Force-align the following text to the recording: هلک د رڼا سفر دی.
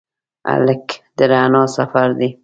هلک 0.51 0.85
د 1.17 1.19
رڼا 1.31 1.63
سفر 1.75 2.07
دی. 2.19 2.29